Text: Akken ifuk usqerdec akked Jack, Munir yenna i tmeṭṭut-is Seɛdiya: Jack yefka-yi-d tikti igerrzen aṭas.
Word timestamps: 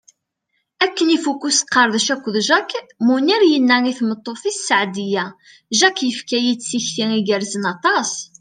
Akken 0.83 1.07
ifuk 1.15 1.39
usqerdec 1.49 2.07
akked 2.15 2.35
Jack, 2.47 2.69
Munir 3.05 3.41
yenna 3.51 3.77
i 3.91 3.93
tmeṭṭut-is 3.99 4.57
Seɛdiya: 4.67 5.25
Jack 5.79 5.97
yefka-yi-d 6.03 6.61
tikti 6.69 7.05
igerrzen 7.19 7.63
aṭas. 7.73 8.11